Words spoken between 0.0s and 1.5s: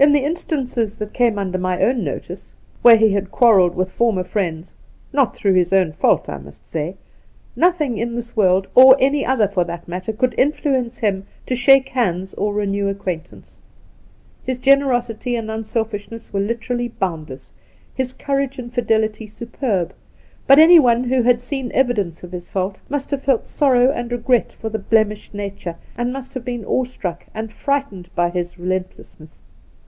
In the instances that came